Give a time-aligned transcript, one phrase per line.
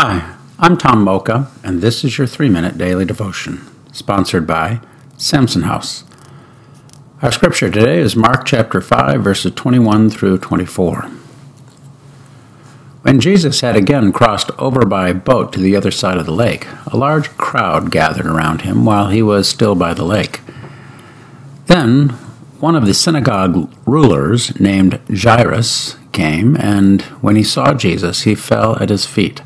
[0.00, 4.80] Hi, I'm Tom Mocha, and this is your three minute daily devotion, sponsored by
[5.16, 6.04] Samson House.
[7.20, 11.10] Our scripture today is Mark chapter 5, verses 21 through 24.
[13.02, 16.68] When Jesus had again crossed over by boat to the other side of the lake,
[16.86, 20.42] a large crowd gathered around him while he was still by the lake.
[21.66, 22.10] Then
[22.60, 28.80] one of the synagogue rulers, named Jairus, came, and when he saw Jesus, he fell
[28.80, 29.42] at his feet.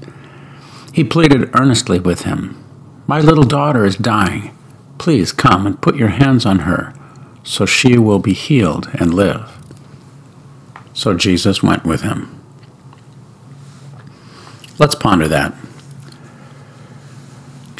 [0.92, 2.62] He pleaded earnestly with him,
[3.06, 4.56] My little daughter is dying.
[4.98, 6.94] Please come and put your hands on her,
[7.42, 9.58] so she will be healed and live.
[10.94, 12.38] So Jesus went with him.
[14.78, 15.54] Let's ponder that.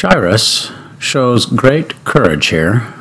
[0.00, 2.92] Jairus shows great courage here.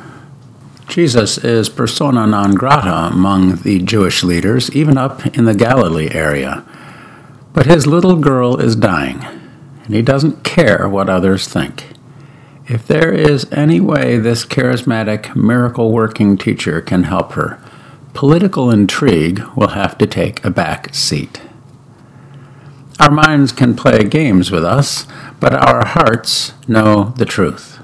[0.88, 6.64] Jesus is persona non grata among the Jewish leaders, even up in the Galilee area.
[7.52, 9.24] But his little girl is dying,
[9.84, 11.88] and he doesn't care what others think.
[12.68, 17.60] If there is any way this charismatic, miracle working teacher can help her,
[18.14, 21.40] political intrigue will have to take a back seat.
[23.00, 25.06] Our minds can play games with us,
[25.40, 27.80] but our hearts know the truth.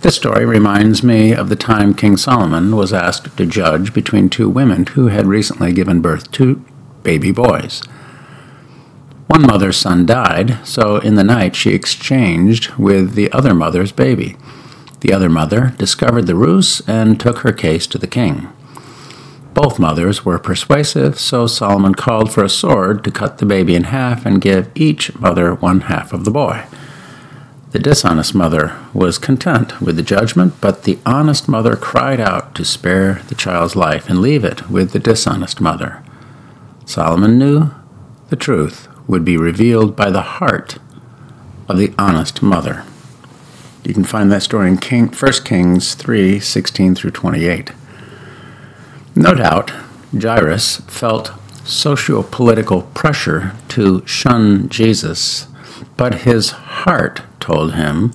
[0.00, 4.48] This story reminds me of the time King Solomon was asked to judge between two
[4.48, 6.64] women who had recently given birth to
[7.02, 7.82] baby boys.
[9.26, 14.36] One mother's son died, so in the night she exchanged with the other mother's baby.
[15.00, 18.48] The other mother discovered the ruse and took her case to the king.
[19.52, 23.84] Both mothers were persuasive, so Solomon called for a sword to cut the baby in
[23.84, 26.64] half and give each mother one half of the boy.
[27.72, 32.64] The dishonest mother was content with the judgment, but the honest mother cried out to
[32.64, 36.02] spare the child's life and leave it with the dishonest mother.
[36.84, 37.70] Solomon knew
[38.28, 40.78] the truth would be revealed by the heart
[41.68, 42.84] of the honest mother.
[43.84, 47.70] You can find that story in King, 1 Kings 3 16 through 28.
[49.14, 49.72] No doubt,
[50.18, 51.32] Jairus felt
[51.64, 55.46] socio-political pressure to shun Jesus,
[55.96, 58.12] but his heart told him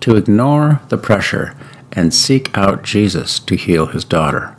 [0.00, 1.56] to ignore the pressure
[1.92, 4.56] and seek out Jesus to heal his daughter.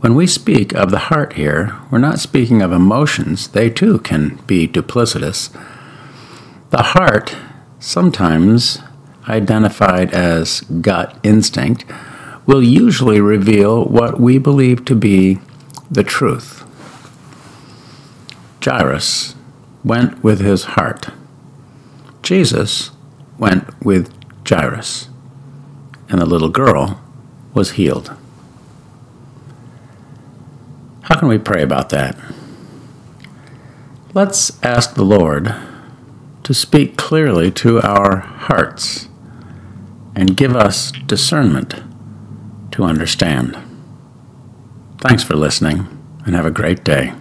[0.00, 3.48] When we speak of the heart here, we're not speaking of emotions.
[3.48, 5.50] They too can be duplicitous.
[6.68, 7.34] The heart,
[7.80, 8.80] sometimes
[9.26, 11.86] identified as gut instinct,
[12.44, 15.38] will usually reveal what we believe to be
[15.90, 16.64] the truth.
[18.62, 19.34] Jairus
[19.82, 21.08] went with his heart.
[22.22, 22.90] Jesus
[23.38, 24.12] went with
[24.46, 25.08] Jairus,
[26.10, 27.00] and the little girl
[27.54, 28.14] was healed.
[31.06, 32.18] How can we pray about that?
[34.12, 35.54] Let's ask the Lord
[36.42, 39.08] to speak clearly to our hearts
[40.16, 41.76] and give us discernment
[42.72, 43.56] to understand.
[44.98, 45.86] Thanks for listening
[46.24, 47.12] and have a great day.